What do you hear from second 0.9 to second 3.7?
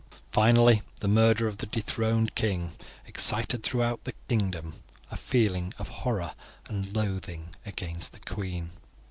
the murder of the dethroned king excited